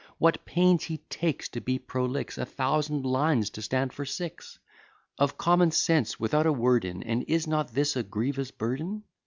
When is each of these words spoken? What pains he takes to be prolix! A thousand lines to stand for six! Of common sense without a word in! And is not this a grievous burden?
What 0.17 0.43
pains 0.45 0.85
he 0.85 0.97
takes 1.11 1.47
to 1.49 1.61
be 1.61 1.77
prolix! 1.77 2.39
A 2.39 2.45
thousand 2.47 3.05
lines 3.05 3.51
to 3.51 3.61
stand 3.61 3.93
for 3.93 4.03
six! 4.03 4.57
Of 5.19 5.37
common 5.37 5.69
sense 5.69 6.19
without 6.19 6.47
a 6.47 6.51
word 6.51 6.85
in! 6.85 7.03
And 7.03 7.21
is 7.27 7.45
not 7.45 7.73
this 7.75 7.95
a 7.95 8.01
grievous 8.01 8.49
burden? 8.49 9.03